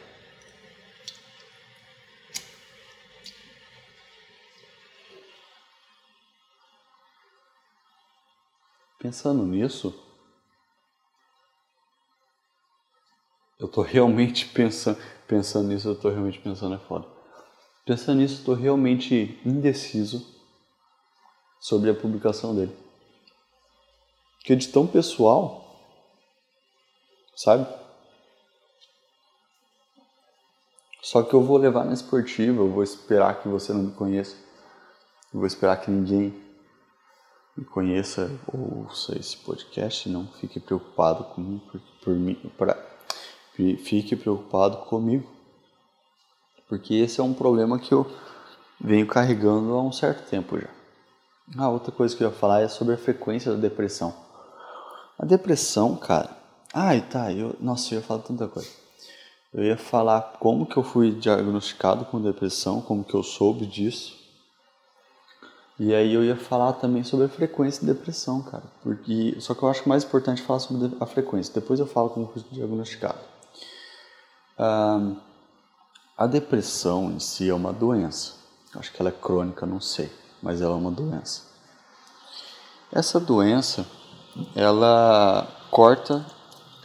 [9.02, 9.92] Pensando nisso,
[13.58, 17.04] eu tô realmente pensando, pensando nisso, eu tô realmente pensando é foda.
[17.84, 20.24] Pensando nisso, tô realmente indeciso
[21.60, 22.76] sobre a publicação dele.
[24.44, 25.80] Que é de tão pessoal,
[27.34, 27.66] sabe?
[31.02, 34.36] Só que eu vou levar na esportiva, eu vou esperar que você não me conheça.
[35.34, 36.51] Eu vou esperar que ninguém
[37.60, 42.76] conheça ou ouça esse podcast, não fique preocupado comigo, por, por mim, pra,
[43.54, 45.30] fique preocupado comigo,
[46.66, 48.10] porque esse é um problema que eu
[48.80, 50.70] venho carregando há um certo tempo já.
[51.58, 54.14] Ah, outra coisa que eu ia falar é sobre a frequência da depressão.
[55.18, 56.30] A depressão, cara.
[56.72, 58.70] Ai, tá, eu, nossa, eu ia falar tanta coisa.
[59.52, 64.21] Eu ia falar como que eu fui diagnosticado com depressão, como que eu soube disso
[65.78, 68.64] e aí eu ia falar também sobre a frequência de depressão, cara.
[68.82, 71.52] Porque, só que eu acho mais importante falar sobre a frequência.
[71.54, 73.18] Depois eu falo como fui diagnosticado.
[74.58, 75.12] Ah,
[76.16, 78.34] a depressão em si é uma doença.
[78.74, 80.10] Acho que ela é crônica, não sei,
[80.42, 81.42] mas ela é uma doença.
[82.90, 83.86] Essa doença,
[84.54, 86.24] ela corta,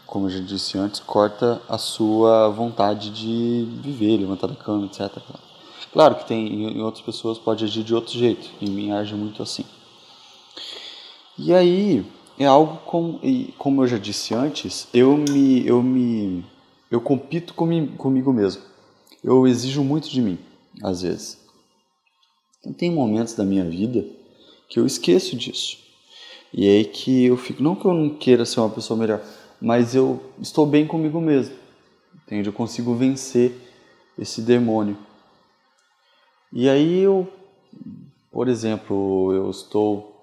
[0.05, 5.11] como eu já disse antes, corta a sua vontade de viver, levantar da cama, etc.
[5.91, 9.41] Claro que tem em outras pessoas pode agir de outro jeito, em mim age muito
[9.41, 9.65] assim.
[11.37, 12.05] E aí
[12.37, 13.19] é algo com,
[13.57, 16.43] como eu já disse antes, eu me eu me
[16.89, 18.61] eu compito comigo, comigo mesmo.
[19.23, 20.37] Eu exijo muito de mim,
[20.81, 21.37] às vezes.
[22.59, 24.05] Então, tem momentos da minha vida
[24.69, 25.77] que eu esqueço disso.
[26.53, 29.21] E aí que eu fico, não que eu não queira ser uma pessoa melhor,
[29.61, 31.55] mas eu estou bem comigo mesmo.
[32.23, 32.47] Entende?
[32.47, 33.53] Eu consigo vencer
[34.17, 34.97] esse demônio.
[36.51, 37.27] E aí eu,
[38.31, 40.15] por exemplo, eu estou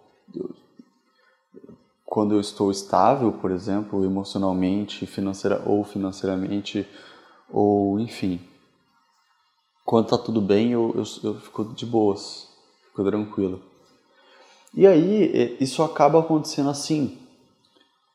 [2.14, 6.88] quando eu estou estável, por exemplo, emocionalmente, financeira ou financeiramente,
[7.50, 8.40] ou enfim,
[9.84, 12.48] quando tá tudo bem, eu, eu, eu fico de boas,
[12.86, 13.60] fico tranquilo.
[14.72, 17.18] E aí, isso acaba acontecendo assim,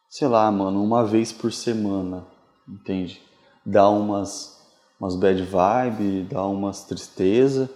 [0.10, 2.26] sei lá, mano, uma vez por semana,
[2.68, 3.22] entende?
[3.66, 4.62] Dá umas,
[5.00, 7.70] umas bad vibe, dá umas tristeza,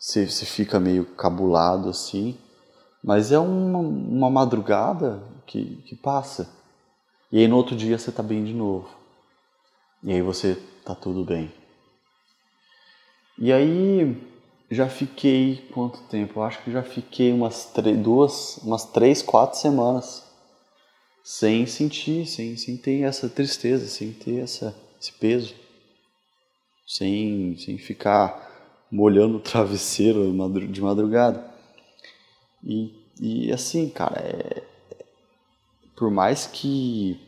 [0.00, 2.38] você, você fica meio cabulado assim,
[3.04, 6.50] mas é uma, uma madrugada que, que passa.
[7.30, 8.88] E aí no outro dia você tá bem de novo.
[10.02, 11.52] E aí você tá tudo bem.
[13.38, 14.16] E aí
[14.70, 16.40] já fiquei quanto tempo?
[16.40, 17.70] Eu acho que já fiquei umas
[18.02, 20.24] duas, umas três, quatro semanas
[21.22, 25.54] sem sentir, sem, sem ter essa tristeza, sem ter essa, esse peso,
[26.86, 28.49] sem, sem ficar
[28.90, 30.32] molhando o travesseiro
[30.68, 31.48] de madrugada.
[32.62, 34.62] E, e assim, cara, é,
[35.96, 37.20] por mais que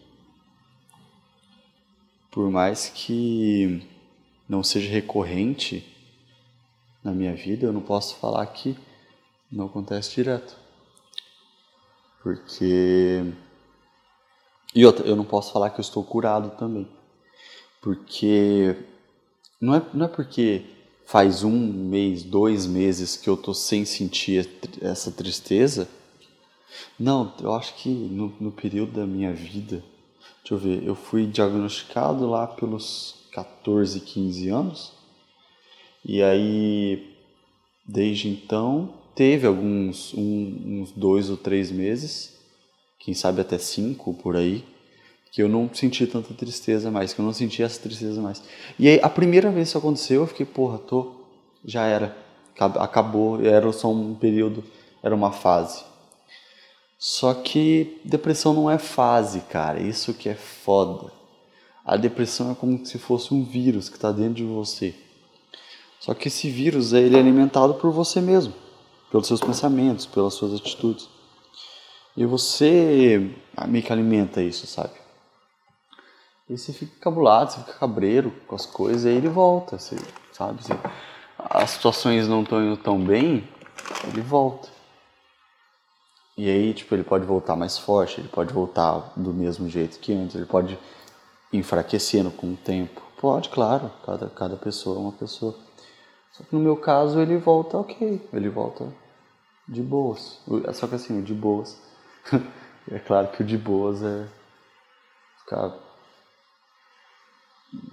[2.30, 3.86] por mais que
[4.48, 5.86] não seja recorrente
[7.04, 8.76] na minha vida, eu não posso falar que
[9.50, 10.56] não acontece direto.
[12.22, 13.22] Porque
[14.74, 16.88] e outra, eu não posso falar que eu estou curado também.
[17.82, 18.74] Porque
[19.60, 20.64] não é, não é porque
[21.04, 24.48] faz um mês, dois meses que eu tô sem sentir
[24.80, 25.88] essa tristeza.
[26.98, 29.82] Não, eu acho que no, no período da minha vida,
[30.42, 34.92] Deixa eu ver, eu fui diagnosticado lá pelos 14, 15 anos.
[36.04, 37.14] E aí,
[37.86, 42.40] desde então, teve alguns um, uns dois ou três meses,
[42.98, 44.64] quem sabe até cinco por aí,
[45.32, 48.42] que eu não senti tanta tristeza mais, que eu não senti essa tristeza mais.
[48.78, 51.12] E aí, a primeira vez que isso aconteceu, eu fiquei, porra, tô,
[51.64, 52.16] já era,
[52.56, 54.62] acabou, era só um período,
[55.02, 55.82] era uma fase.
[56.98, 61.10] Só que depressão não é fase, cara, isso que é foda.
[61.84, 64.94] A depressão é como se fosse um vírus que está dentro de você.
[65.98, 68.54] Só que esse vírus ele é alimentado por você mesmo
[69.12, 71.06] pelos seus pensamentos, pelas suas atitudes.
[72.16, 73.30] E você
[73.68, 75.01] meio que alimenta isso, sabe?
[76.52, 79.96] E você fica cabulado, você fica cabreiro com as coisas, e aí ele volta, você,
[80.32, 80.60] sabe?
[81.38, 83.48] As situações não estão indo tão bem,
[84.06, 84.68] ele volta.
[86.36, 90.12] E aí, tipo, ele pode voltar mais forte, ele pode voltar do mesmo jeito que
[90.12, 90.78] antes, ele pode
[91.50, 93.00] enfraquecendo com o tempo.
[93.18, 95.54] Pode, claro, cada, cada pessoa é uma pessoa.
[96.32, 98.92] Só que no meu caso ele volta ok, ele volta
[99.66, 100.38] de boas.
[100.74, 101.80] Só que assim, o de boas.
[102.92, 104.28] é claro que o de boas é
[105.38, 105.91] ficar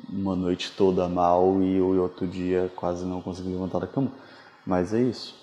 [0.09, 4.11] uma noite toda mal e o outro dia quase não conseguir levantar da cama.
[4.65, 5.35] Mas é isso.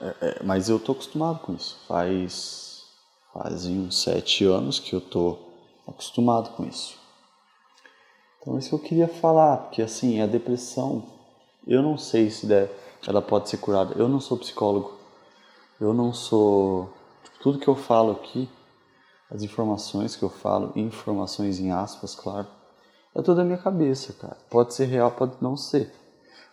[0.00, 1.78] É, é, mas eu tô acostumado com isso.
[1.86, 2.84] Faz,
[3.32, 5.38] faz uns sete anos que eu tô
[5.86, 6.96] acostumado com isso.
[8.40, 11.04] Então é isso que eu queria falar, porque assim, a depressão,
[11.66, 12.70] eu não sei se der
[13.06, 13.94] ela pode ser curada.
[13.96, 14.98] Eu não sou psicólogo.
[15.80, 16.92] Eu não sou.
[17.24, 18.48] Tipo, tudo que eu falo aqui,
[19.32, 22.46] as informações que eu falo, informações em aspas, claro,
[23.14, 24.36] é tudo da minha cabeça, cara.
[24.50, 25.92] Pode ser real, pode não ser.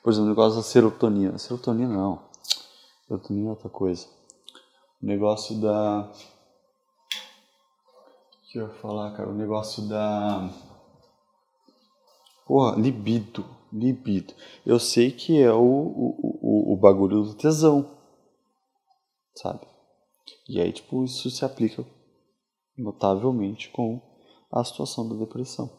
[0.01, 1.37] Por exemplo, o negócio da serotonina.
[1.37, 2.23] Serotonina não.
[3.07, 4.07] Serotonina é outra coisa.
[5.01, 6.11] O negócio da.
[8.41, 9.29] O que eu ia falar, cara?
[9.29, 10.49] O negócio da.
[12.45, 14.33] Porra, libido libido.
[14.65, 17.97] Eu sei que é o, o, o, o bagulho do tesão,
[19.35, 19.67] sabe?
[20.47, 21.85] E aí, tipo, isso se aplica
[22.79, 24.01] notavelmente com
[24.51, 25.69] a situação da depressão.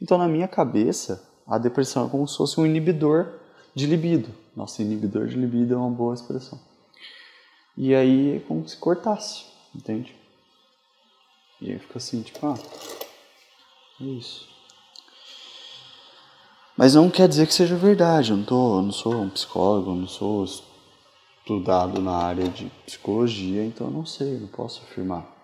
[0.00, 3.38] Então, na minha cabeça, a depressão é como se fosse um inibidor
[3.74, 4.30] de libido.
[4.56, 6.58] Nossa, inibidor de libido é uma boa expressão.
[7.76, 10.14] E aí é como se cortasse, entende?
[11.60, 12.58] E aí fica assim, tipo, ah,
[14.00, 14.48] é isso.
[16.76, 18.30] Mas não quer dizer que seja verdade.
[18.30, 22.66] Eu não, tô, eu não sou um psicólogo, eu não sou estudado na área de
[22.86, 25.39] psicologia, então eu não sei, eu não posso afirmar.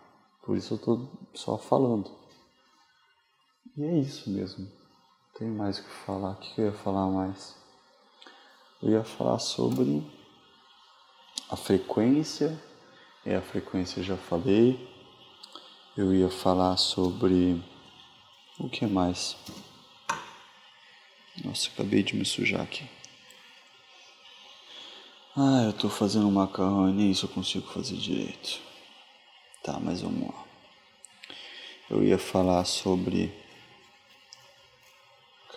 [0.46, 2.08] Por isso eu estou só falando.
[3.76, 4.64] E é isso mesmo.
[4.64, 6.30] Não tem mais o que falar.
[6.30, 7.56] O que eu ia falar mais?
[8.80, 10.08] Eu ia falar sobre
[11.50, 12.56] a frequência.
[13.24, 14.88] É, a frequência eu já falei.
[15.96, 17.60] Eu ia falar sobre.
[18.60, 19.36] O que mais?
[21.44, 22.88] Nossa, acabei de me sujar aqui.
[25.36, 28.65] Ah, eu tô fazendo macarrão e nem isso eu consigo fazer direito.
[29.66, 30.44] Tá, mas vamos lá.
[31.90, 33.34] Eu ia falar sobre.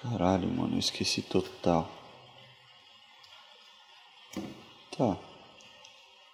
[0.02, 1.88] Caralho, mano, eu esqueci total.
[4.98, 5.16] Tá.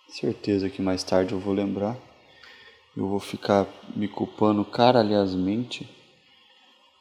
[0.07, 1.97] Certeza que mais tarde eu vou lembrar.
[2.95, 5.85] Eu vou ficar me culpando caralhasmente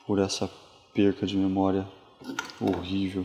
[0.05, 0.51] por essa
[0.93, 1.89] perca de memória
[2.61, 3.25] horrível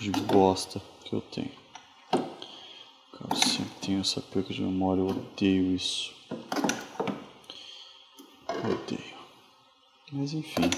[0.00, 1.67] de bosta que eu tenho.
[3.18, 6.14] Cara, sempre tenho essa perca de memória, eu odeio isso.
[8.48, 9.18] odeio.
[10.12, 10.70] Mas enfim.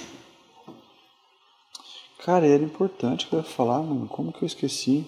[2.25, 4.09] Cara, era importante que eu ia falar, mano.
[4.09, 5.07] Como que eu esqueci?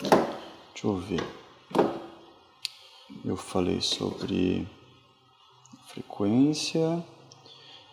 [0.00, 1.24] Deixa eu ver.
[3.24, 4.66] Eu falei sobre
[5.88, 7.04] frequência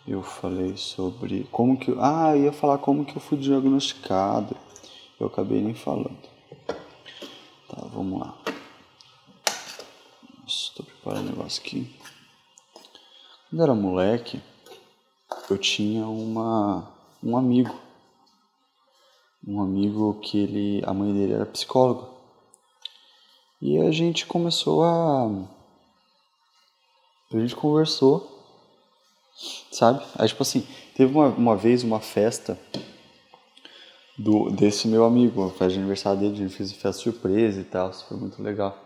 [0.06, 1.96] eu falei sobre como que.
[1.98, 4.56] Ah, eu ia falar como que eu fui diagnosticado.
[5.18, 6.33] Eu acabei nem falando.
[7.94, 8.38] Vamos lá.
[10.48, 11.96] Estou preparando um negócio aqui.
[13.50, 14.42] Quando eu era moleque,
[15.50, 16.92] eu tinha uma,
[17.24, 17.80] um amigo.
[19.48, 20.84] Um amigo que ele.
[20.86, 22.10] A mãe dele era psicóloga.
[23.62, 25.26] E a gente começou a.
[27.32, 28.34] A gente conversou
[29.72, 30.04] sabe?
[30.16, 30.66] Aí, tipo assim,
[30.96, 32.60] teve uma, uma vez uma festa
[34.18, 37.92] do, desse meu amigo, festa de aniversário dele, a gente fez festa surpresa e tal,
[37.94, 38.78] foi muito legal.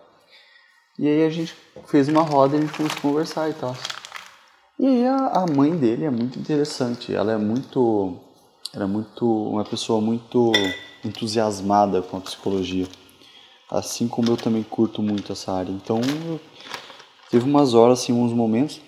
[0.98, 1.56] E aí a gente
[1.86, 3.76] fez uma roda e a gente começou a conversar e tal.
[4.80, 8.18] E aí a, a mãe dele é muito interessante, ela é muito,
[8.74, 10.52] ela é muito, uma pessoa muito
[11.04, 12.88] entusiasmada com a psicologia.
[13.70, 15.72] Assim como eu também curto muito essa área.
[15.72, 16.00] Então,
[17.30, 18.80] teve umas horas, assim, uns momentos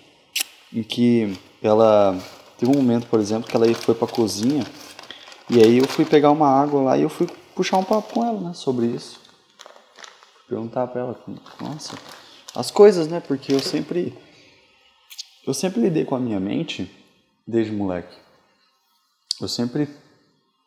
[0.74, 2.18] em que ela
[2.58, 4.66] teve um momento, por exemplo, que ela foi para a cozinha
[5.50, 8.26] e aí eu fui pegar uma água lá e eu fui puxar um papo com
[8.26, 9.20] ela, né, sobre isso.
[10.47, 11.24] Perguntar para ela,
[11.60, 11.97] nossa,
[12.56, 13.20] as coisas, né?
[13.20, 14.14] Porque eu sempre
[15.45, 16.91] eu sempre lidei com a minha mente
[17.47, 18.16] desde moleque.
[19.39, 19.88] Eu sempre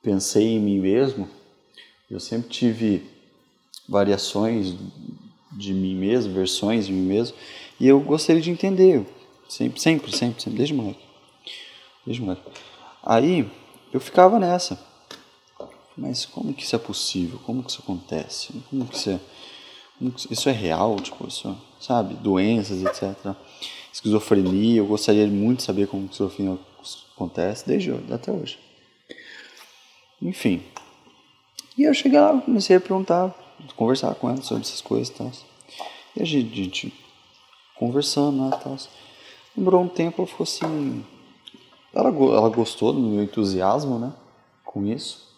[0.02, 1.28] pensei em mim mesmo.
[2.10, 3.10] Eu sempre tive
[3.88, 4.74] variações
[5.52, 7.36] de mim mesmo, versões de mim mesmo,
[7.78, 9.06] e eu gostaria de entender,
[9.48, 11.04] sempre, sempre, sempre, sempre desde moleque.
[12.06, 12.42] Desde moleque.
[13.02, 13.50] Aí
[13.92, 14.78] eu ficava nessa.
[15.96, 17.38] Mas como que isso é possível?
[17.44, 18.52] Como que isso acontece?
[18.70, 19.20] Como que isso é,
[20.16, 20.96] que isso é real?
[20.96, 22.14] Tipo, isso, sabe?
[22.14, 23.34] Doenças, etc.
[23.92, 26.58] Esquizofrenia, eu gostaria muito de saber como que esquizofrenia
[27.14, 28.58] acontece, desde até hoje.
[30.20, 30.62] Enfim.
[31.76, 33.34] E eu cheguei lá, comecei a perguntar,
[33.76, 35.32] conversar com ela sobre essas coisas e tal.
[36.16, 36.94] E a gente, a gente
[37.76, 38.76] conversando, né, tal.
[39.56, 41.04] Lembrou um tempo, ela ficou assim,
[41.94, 44.12] ela, ela gostou do meu entusiasmo, né?
[44.64, 45.28] Com isso.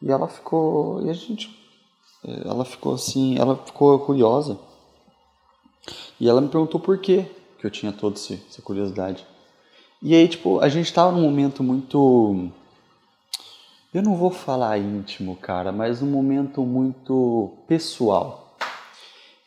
[0.00, 1.04] E ela ficou.
[1.04, 1.58] E a gente.
[2.44, 3.38] Ela ficou assim.
[3.38, 4.58] Ela ficou curiosa.
[6.20, 7.26] E ela me perguntou por quê
[7.58, 9.26] que eu tinha toda essa curiosidade.
[10.00, 12.50] E aí, tipo, a gente tava num momento muito.
[13.92, 18.56] Eu não vou falar íntimo, cara, mas num momento muito pessoal.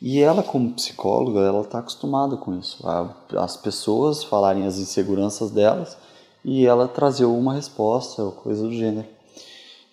[0.01, 2.86] E ela, como psicóloga, ela tá acostumada com isso.
[3.38, 5.97] As pessoas falarem as inseguranças delas
[6.45, 9.07] e ela trazer uma resposta ou coisa do gênero.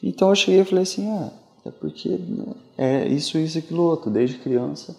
[0.02, 1.32] Então eu cheguei e falei assim, ah,
[1.64, 2.20] é porque
[2.76, 4.10] é isso, isso, aquilo outro.
[4.10, 4.94] Desde criança,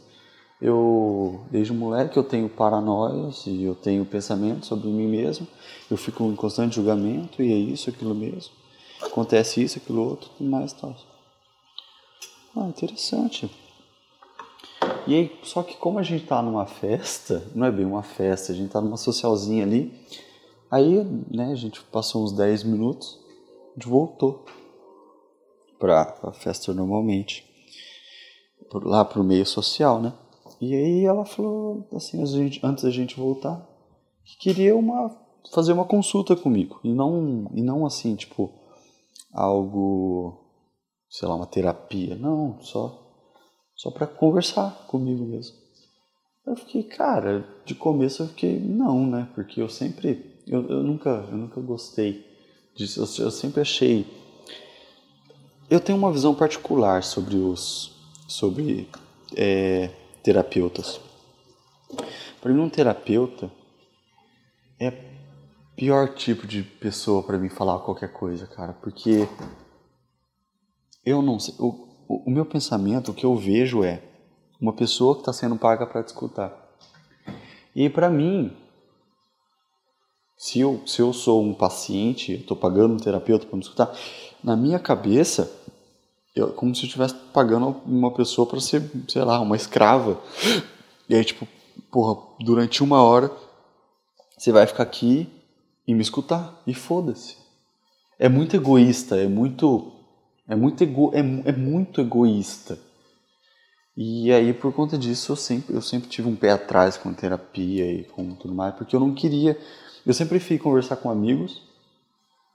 [0.59, 5.47] eu, desde moleque, eu tenho paranoias e eu tenho pensamentos sobre mim mesmo.
[5.91, 8.51] Eu fico em constante julgamento e é isso, aquilo mesmo.
[8.99, 10.95] Acontece isso, aquilo outro, e mais tal.
[12.57, 13.51] Ah, interessante.
[15.05, 18.51] E aí, só que como a gente tá numa festa, não é bem uma festa,
[18.51, 19.93] a gente tá numa socialzinha ali,
[20.73, 23.19] Aí, né, a gente passou uns 10 minutos,
[23.69, 24.43] a gente voltou
[25.77, 27.45] para a festa normalmente,
[28.73, 30.11] lá pro meio social, né?
[30.59, 32.19] E aí ela falou assim,
[32.63, 33.63] antes da gente voltar,
[34.25, 35.15] que queria uma
[35.53, 38.51] fazer uma consulta comigo e não e não assim, tipo
[39.31, 40.43] algo,
[41.07, 42.99] sei lá, uma terapia, não, só
[43.75, 45.55] só para conversar comigo mesmo.
[46.47, 49.29] Eu fiquei, cara, de começo eu fiquei não, né?
[49.35, 52.25] Porque eu sempre eu, eu, nunca, eu nunca gostei
[52.75, 52.99] disso.
[52.99, 54.05] Eu, eu sempre achei.
[55.69, 57.93] Eu tenho uma visão particular sobre os
[58.27, 58.89] sobre
[59.35, 59.89] é,
[60.21, 60.99] terapeutas.
[62.41, 63.51] Para mim, um terapeuta
[64.79, 64.91] é
[65.75, 69.27] pior tipo de pessoa para mim falar qualquer coisa, cara, porque
[71.05, 71.55] eu não sei.
[71.59, 74.01] O, o, o meu pensamento, o que eu vejo é
[74.59, 76.51] uma pessoa que está sendo paga para te escutar.
[77.75, 78.55] E para mim,
[80.37, 83.95] se eu, se eu sou um paciente, estou pagando um terapeuta para me escutar,
[84.43, 85.51] na minha cabeça,
[86.35, 90.21] eu, como se eu estivesse pagando uma pessoa para ser, sei lá, uma escrava.
[91.07, 91.47] E aí, tipo,
[91.91, 93.31] porra, durante uma hora
[94.37, 95.29] você vai ficar aqui
[95.87, 96.61] e me escutar.
[96.67, 97.37] E foda-se.
[98.19, 99.91] É muito egoísta, é muito.
[100.45, 102.77] É muito, ego, é, é muito egoísta.
[103.95, 107.89] E aí, por conta disso, eu sempre, eu sempre tive um pé atrás com terapia
[107.89, 109.57] e com tudo mais, porque eu não queria
[110.05, 111.61] eu sempre prefiro conversar com amigos,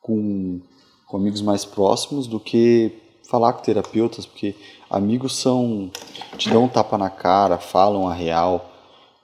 [0.02, 0.60] com,
[1.06, 2.92] com amigos mais próximos, do que
[3.28, 4.54] falar com terapeutas, porque
[4.90, 5.90] amigos são.
[6.36, 8.70] te dão um tapa na cara, falam a real.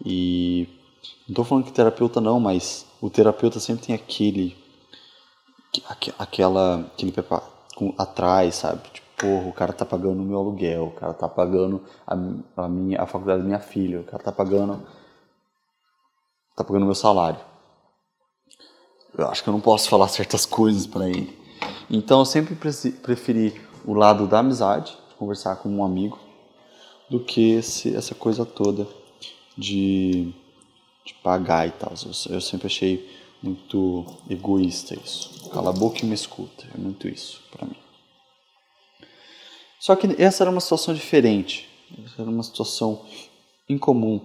[0.04, 0.68] E.
[1.26, 4.56] Não estou falando que terapeuta não, mas o terapeuta sempre tem aquele.
[6.18, 6.80] aquela.
[6.92, 7.12] aquele
[7.74, 8.82] com, atrás, sabe?
[8.90, 12.14] Tipo, porra, o cara tá pagando o meu aluguel, o cara tá pagando a,
[12.64, 14.82] a, minha, a faculdade da minha filha, o cara tá pagando.
[16.56, 17.53] tá pagando o meu salário
[19.16, 21.38] eu acho que eu não posso falar certas coisas para ele.
[21.90, 26.18] Então eu sempre preferi o lado da amizade, conversar com um amigo,
[27.08, 28.88] do que esse, essa coisa toda
[29.56, 30.32] de,
[31.04, 31.92] de pagar e tal.
[32.30, 33.08] Eu, sempre achei
[33.42, 35.48] muito egoísta isso.
[35.50, 36.66] Cala a boca e me escuta.
[36.74, 37.76] É muito isso para mim.
[39.78, 41.68] Só que essa era uma situação diferente.
[42.04, 43.04] Essa era uma situação
[43.68, 44.20] incomum.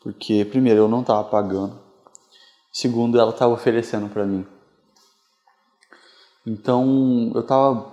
[0.00, 1.87] Porque, primeiro, eu não estava pagando
[2.78, 4.46] segundo ela estava oferecendo para mim.
[6.46, 7.92] Então eu estava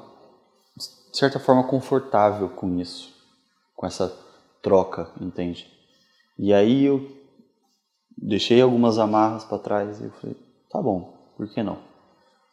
[0.77, 3.11] de certa forma confortável com isso,
[3.75, 4.15] com essa
[4.61, 5.67] troca, entende?
[6.37, 7.11] E aí eu
[8.15, 10.37] deixei algumas amarras para trás e eu falei,
[10.69, 11.79] tá bom, por que não?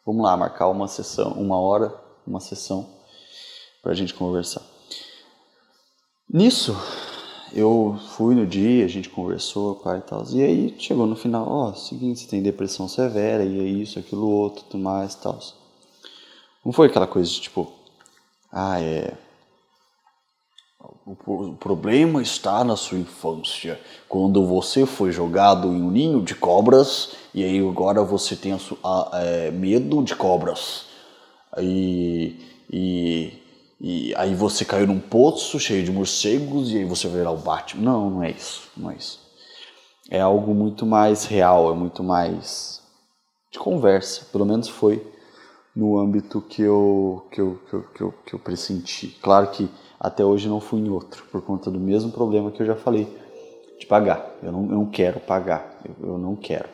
[0.03, 1.93] Vamos lá marcar uma sessão, uma hora,
[2.25, 2.89] uma sessão
[3.83, 4.63] para a gente conversar.
[6.27, 6.75] Nisso
[7.53, 10.25] eu fui no dia, a gente conversou, pai e tal.
[10.31, 13.99] E aí chegou no final, ó, oh, seguinte, você tem depressão severa, e é isso,
[13.99, 15.39] aquilo, outro, tudo mais e tal.
[16.65, 17.71] Não foi aquela coisa de tipo,
[18.51, 19.13] ah, é.
[21.05, 27.11] O problema está na sua infância, quando você foi jogado em um ninho de cobras
[27.33, 30.85] e aí agora você tem a, a, é, medo de cobras.
[31.57, 32.39] E,
[32.71, 33.42] e
[33.85, 37.83] e aí você caiu num poço cheio de morcegos e aí você virar o Batman.
[37.83, 39.19] Não, não é isso, não é isso.
[40.09, 42.81] É algo muito mais real, é muito mais
[43.51, 44.25] de conversa.
[44.31, 45.05] Pelo menos foi
[45.75, 49.19] no âmbito que eu, que eu, que eu, que eu, que eu pressenti.
[49.21, 49.69] Claro que
[49.99, 53.05] até hoje não fui em outro, por conta do mesmo problema que eu já falei,
[53.77, 54.33] de pagar.
[54.41, 56.69] Eu não, eu não quero pagar, eu, eu não quero.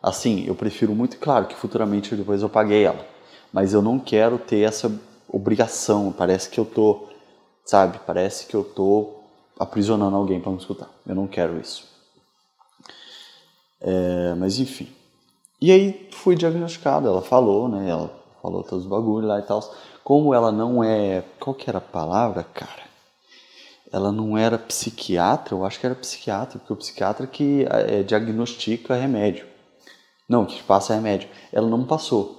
[0.00, 3.04] Assim, eu prefiro muito, claro que futuramente depois eu paguei ela,
[3.52, 4.88] mas eu não quero ter essa
[5.28, 7.08] obrigação, parece que eu tô,
[7.64, 9.14] sabe, parece que eu tô
[9.58, 10.88] aprisionando alguém para me escutar.
[11.06, 11.86] Eu não quero isso.
[13.80, 14.88] É, mas enfim.
[15.60, 17.88] E aí fui diagnosticado, ela falou, né?
[17.88, 18.10] Ela
[18.40, 19.60] falou todos os bagulhos lá e tal.
[20.04, 21.24] Como ela não é.
[21.40, 22.88] Qual que era a palavra, cara?
[23.92, 28.94] Ela não era psiquiatra, eu acho que era psiquiatra, porque o psiquiatra que é, diagnostica
[28.94, 29.46] remédio.
[30.28, 31.28] Não, que passa remédio.
[31.52, 32.37] Ela não passou.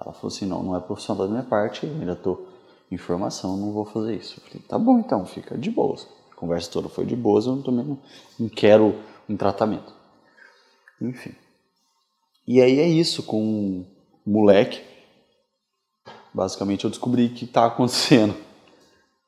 [0.00, 2.48] Ela falou assim, não, não é profissional da minha parte, ainda estou
[2.90, 4.38] em formação, não vou fazer isso.
[4.38, 6.06] Eu falei, tá bom então, fica de boas.
[6.32, 7.98] A conversa toda foi de boas, eu também não,
[8.38, 8.94] não quero
[9.28, 9.92] um tratamento.
[11.00, 11.34] Enfim.
[12.46, 13.86] E aí é isso, com um
[14.24, 14.80] moleque,
[16.32, 18.34] basicamente eu descobri que está acontecendo.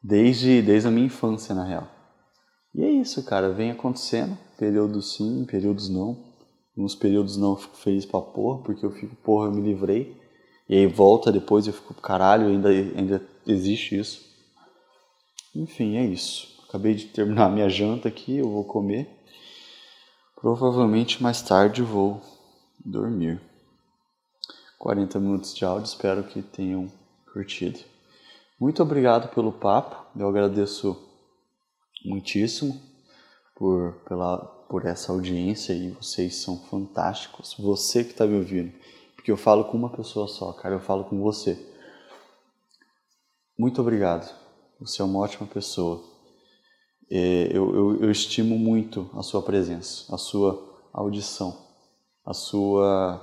[0.03, 1.87] Desde, desde a minha infância, na real.
[2.75, 6.17] E é isso, cara, vem acontecendo, períodos sim, períodos não.
[6.75, 10.19] Nos períodos não eu fico feliz pra porra, porque eu fico, porra, eu me livrei.
[10.71, 14.25] E aí volta depois e eu fico, caralho, ainda, ainda existe isso.
[15.53, 16.63] Enfim, é isso.
[16.69, 19.11] Acabei de terminar minha janta aqui, eu vou comer.
[20.37, 22.23] Provavelmente mais tarde vou
[22.85, 23.41] dormir.
[24.79, 26.87] 40 minutos de áudio, espero que tenham
[27.33, 27.81] curtido.
[28.61, 30.97] Muito obrigado pelo papo, eu agradeço
[32.05, 32.81] muitíssimo
[33.57, 37.57] por, pela, por essa audiência e vocês são fantásticos.
[37.59, 38.73] Você que está me ouvindo
[39.21, 41.55] porque eu falo com uma pessoa só, cara, eu falo com você.
[43.59, 44.35] Muito obrigado.
[44.81, 46.03] Você é uma ótima pessoa.
[47.11, 51.55] É, eu, eu, eu estimo muito a sua presença, a sua audição,
[52.25, 53.17] a sua,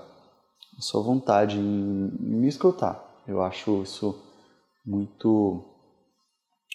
[0.78, 3.24] a sua vontade em, me escutar.
[3.28, 4.24] Eu acho isso
[4.86, 5.66] muito,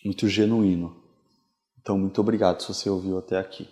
[0.04, 0.96] muito genuíno.
[1.80, 3.68] Então, muito obrigado se você ouviu até aqui.